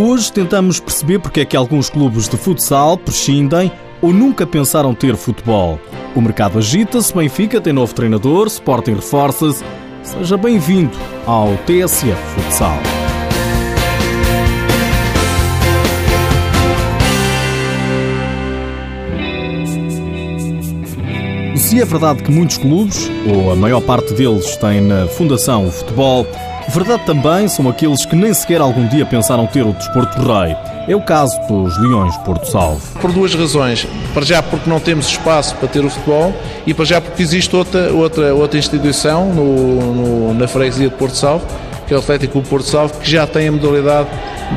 [0.00, 5.16] Hoje tentamos perceber porque é que alguns clubes de futsal prescindem ou nunca pensaram ter
[5.16, 5.80] futebol.
[6.14, 9.64] O mercado agita-se, Benfica tem novo treinador, Sporting reforça-se.
[10.04, 12.78] Seja bem-vindo ao TSF Futsal.
[21.58, 25.70] Se é verdade que muitos clubes, ou a maior parte deles, têm na fundação o
[25.72, 26.26] futebol,
[26.68, 30.56] verdade também são aqueles que nem sequer algum dia pensaram ter o desporto rei.
[30.86, 32.80] É o caso dos Leões Porto Salvo.
[33.00, 33.86] Por duas razões.
[34.14, 36.32] Para já porque não temos espaço para ter o futebol
[36.66, 41.16] e para já porque existe outra, outra, outra instituição no, no, na freguesia de Porto
[41.16, 41.44] Salvo,
[41.88, 44.08] que é o Atlético Porto Salvo, que já tem a modalidade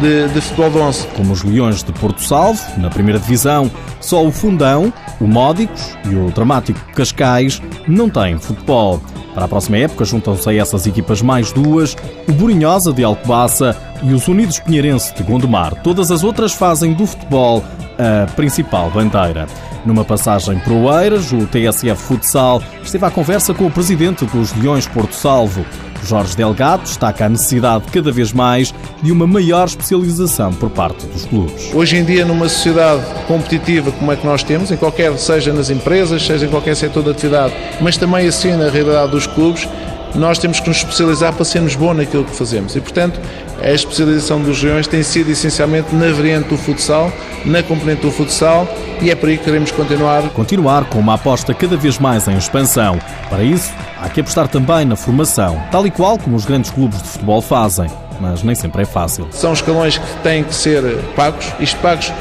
[0.01, 1.07] de, de futebol de 11.
[1.15, 6.15] Como os Leões de Porto Salvo, na primeira divisão, só o Fundão, o Módicos e
[6.15, 9.01] o Dramático Cascais não têm futebol.
[9.33, 11.95] Para a próxima época juntam-se a essas equipas mais duas,
[12.27, 15.81] o Borinhosa de Alcobaça e os Unidos Pinheirense de Gondomar.
[15.81, 17.63] Todas as outras fazem do futebol
[17.97, 19.47] a principal bandeira.
[19.85, 24.53] Numa passagem para o Eiras, o TSF Futsal esteve à conversa com o presidente dos
[24.53, 25.65] Leões Porto Salvo,
[26.05, 31.25] Jorge Delgado destaca a necessidade cada vez mais de uma maior especialização por parte dos
[31.25, 31.71] clubes.
[31.73, 35.69] Hoje em dia, numa sociedade competitiva como é que nós temos, em qualquer, seja nas
[35.69, 39.67] empresas, seja em qualquer setor de atividade, mas também assim na realidade dos clubes,
[40.15, 42.75] nós temos que nos especializar para sermos bons naquilo que fazemos.
[42.75, 43.19] E, portanto,
[43.61, 47.11] a especialização dos leões tem sido essencialmente na variante do futsal,
[47.45, 48.67] na componente do futsal,
[49.01, 50.23] e é por aí que queremos continuar.
[50.29, 52.99] Continuar com uma aposta cada vez mais em expansão.
[53.29, 57.01] Para isso, há que apostar também na formação, tal e qual como os grandes clubes
[57.01, 57.89] de futebol fazem.
[58.19, 59.27] Mas nem sempre é fácil.
[59.31, 60.83] São escalões que têm que ser
[61.15, 62.11] pagos, isto pagos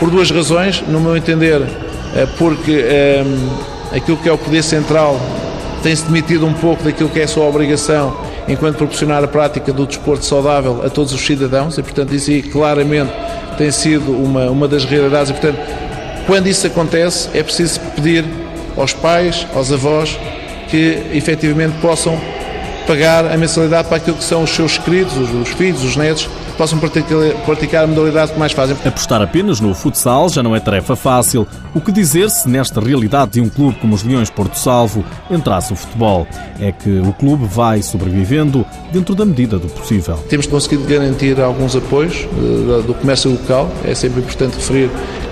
[0.00, 1.62] por duas razões, no meu entender,
[2.14, 3.24] eh, porque é,
[3.94, 5.20] aquilo que é o poder central
[5.84, 8.16] tem-se demitido um pouco daquilo que é a sua obrigação
[8.48, 12.42] enquanto proporcionar a prática do desporto saudável a todos os cidadãos e, portanto, isso aí
[12.42, 13.12] claramente
[13.58, 15.28] tem sido uma, uma das realidades.
[15.28, 15.58] E, portanto,
[16.26, 18.24] quando isso acontece é preciso pedir
[18.78, 20.18] aos pais, aos avós,
[20.68, 22.18] que efetivamente possam
[22.86, 26.30] pagar a mensalidade para aquilo que são os seus queridos, os, os filhos, os netos,
[26.56, 28.76] possam praticar, a modalidade que mais fazem.
[28.84, 31.46] Apostar apenas no futsal já não é tarefa fácil.
[31.74, 35.72] O que dizer se nesta realidade de um clube como os Leões Porto Salvo entrasse
[35.72, 36.26] o futebol?
[36.60, 40.16] É que o clube vai sobrevivendo dentro da medida do possível.
[40.28, 43.70] Temos conseguido garantir alguns apoios eh, do comércio local.
[43.84, 44.90] É sempre importante referir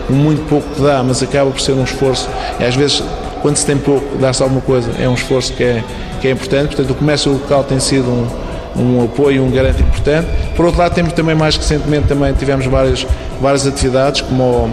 [0.08, 2.28] muito pouco que dá, mas acaba por ser um esforço.
[2.58, 3.02] E às vezes,
[3.40, 4.90] quando se tem pouco, dá-se alguma coisa.
[4.98, 5.84] É um esforço que é,
[6.20, 6.74] que é importante.
[6.74, 10.26] Portanto, o comércio local tem sido um um apoio, um garante importante.
[10.56, 13.06] Por outro lado, temos também mais recentemente também tivemos várias,
[13.40, 14.70] várias atividades, como o,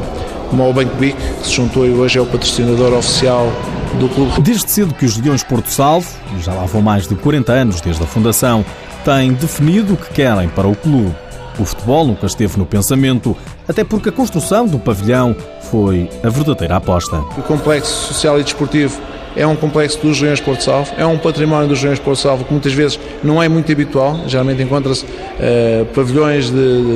[0.49, 3.51] como o Banco BIC, que se juntou e hoje é o patrocinador oficial
[3.99, 4.41] do clube.
[4.41, 7.81] Desde cedo que os Leões Porto Salvo, e já lá vão mais de 40 anos
[7.81, 8.65] desde a fundação,
[9.03, 11.13] têm definido o que querem para o clube.
[11.57, 13.35] O futebol nunca esteve no pensamento,
[13.67, 15.35] até porque a construção do pavilhão
[15.69, 17.17] foi a verdadeira aposta.
[17.37, 18.99] O complexo social e desportivo
[19.35, 22.51] é um complexo dos Regiões Porto Salvo, é um património dos Regiões Porto Salvo que
[22.51, 26.51] muitas vezes não é muito habitual, geralmente encontra-se uh, pavilhões de,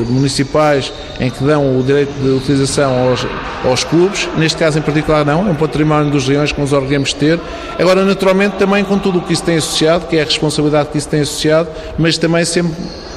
[0.05, 3.25] de, municipais em que dão o direito de utilização aos,
[3.65, 7.13] aos clubes, neste caso em particular não, é um património dos regiões que nos orgulhamos
[7.13, 7.39] ter,
[7.77, 10.97] agora naturalmente também com tudo o que isso tem associado, que é a responsabilidade que
[10.97, 12.73] isso tem associado, mas também sempre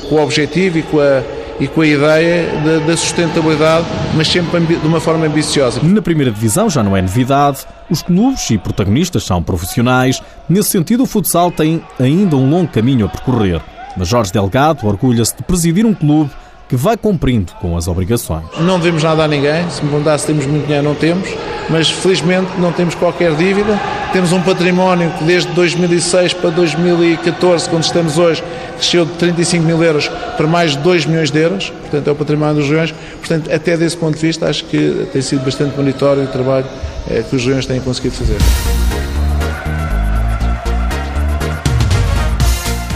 [0.09, 1.22] com o objetivo e com a
[1.59, 5.81] e com a ideia da sustentabilidade, mas sempre de uma forma ambiciosa.
[5.83, 10.22] Na primeira divisão já não é novidade, os clubes e protagonistas são profissionais.
[10.49, 13.61] Nesse sentido, o futsal tem ainda um longo caminho a percorrer.
[13.97, 16.31] Mas Jorge Delgado orgulha-se de presidir um clube
[16.69, 18.44] que vai cumprindo com as obrigações.
[18.59, 21.28] Não devemos nada a ninguém, se me perguntar se temos muito dinheiro, não temos,
[21.71, 23.81] mas felizmente não temos qualquer dívida.
[24.12, 28.43] Temos um património que desde 2006 para 2014, quando estamos hoje,
[28.76, 32.15] cresceu de 35 mil euros para mais de 2 milhões de euros, portanto é o
[32.16, 32.94] património dos regiões.
[33.19, 36.66] Portanto, até desse ponto de vista, acho que tem sido bastante monitório o trabalho
[37.10, 38.38] eh, que os regiões têm conseguido fazer.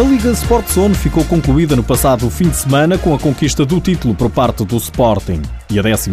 [0.00, 3.78] A Liga Sport Zone ficou concluída no passado fim de semana com a conquista do
[3.83, 5.42] título por parte do Sporting.
[5.69, 6.10] E a 12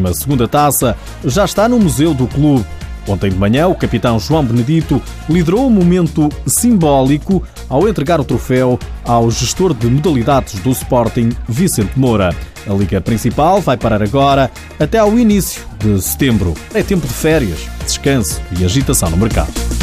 [0.51, 2.65] taça já está no Museu do Clube.
[3.07, 8.77] Ontem de manhã, o capitão João Benedito liderou um momento simbólico ao entregar o troféu
[9.06, 12.35] ao gestor de modalidades do Sporting, Vicente Moura.
[12.69, 16.56] A Liga Principal vai parar agora até ao início de setembro.
[16.73, 19.76] É tempo de férias, descanso e agitação no mercado.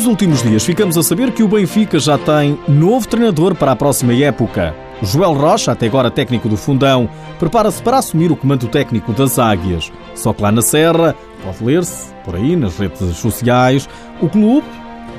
[0.00, 3.76] Nos últimos dias ficamos a saber que o Benfica já tem novo treinador para a
[3.76, 4.74] próxima época.
[5.02, 7.06] Joel Rocha, até agora técnico do Fundão,
[7.38, 9.92] prepara-se para assumir o comando técnico das Águias.
[10.14, 11.14] Só que lá na Serra,
[11.44, 13.86] pode ler-se, por aí nas redes sociais,
[14.22, 14.66] o clube,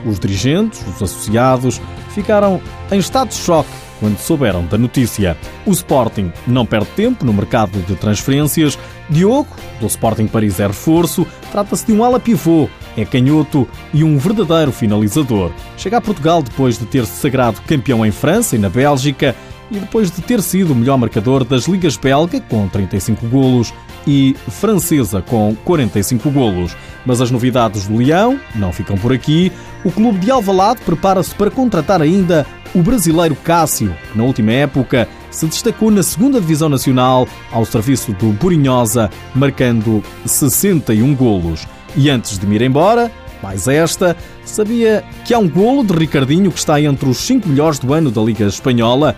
[0.04, 1.80] os dirigentes, os associados,
[2.10, 2.60] ficaram
[2.92, 3.70] em estado de choque
[4.00, 5.38] quando souberam da notícia.
[5.64, 8.80] O Sporting não perde tempo no mercado de transferências.
[9.08, 14.18] Diogo, do Sporting Paris é reforço, trata-se de um ala pivô, é canhoto e um
[14.18, 15.52] verdadeiro finalizador.
[15.78, 19.36] Chega a Portugal depois de ter se sagrado campeão em França e na Bélgica
[19.72, 23.74] e depois de ter sido o melhor marcador das ligas belga com 35 golos
[24.06, 26.76] e francesa com 45 golos.
[27.06, 29.52] Mas as novidades do Leão não ficam por aqui.
[29.86, 32.46] O clube de Alvalade prepara-se para contratar ainda
[32.76, 38.12] o brasileiro Cássio, que na última época se destacou na segunda divisão nacional ao serviço
[38.14, 41.66] do Burinhosa, marcando 61 golos.
[41.96, 43.12] E antes de me ir embora,
[43.42, 44.16] mais esta,
[44.46, 48.10] sabia que há um golo de Ricardinho que está entre os 5 melhores do ano
[48.12, 49.16] da Liga Espanhola?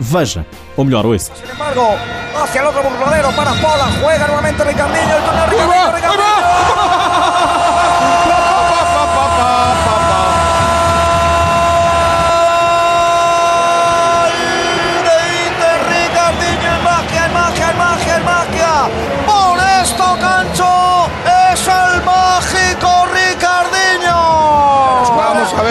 [0.00, 1.32] Veja, ou melhor, ouça.
[1.34, 1.96] Sin embargo,
[2.42, 6.33] hacia el otro burladero para Pola, juega nuevamente Ricardinho, el Ricardinho, Ricardinho.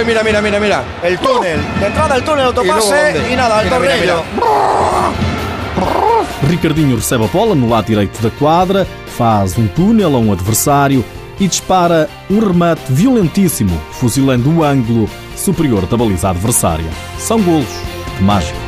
[0.06, 0.84] Mira, mira, mira, mira.
[1.02, 1.60] El túnel.
[1.80, 3.32] De entrada el túnel, autopase dónde?
[3.32, 4.24] y, nada, mira, tornillo.
[6.48, 8.86] Ricardinho recebe a bola no lado direito da quadra,
[9.18, 11.06] faz um túnel a um adversário
[11.40, 16.90] e dispara um remate violentíssimo, fuzilando o ângulo superior da baliza adversária.
[17.18, 17.68] São golos
[18.18, 18.63] de mágica.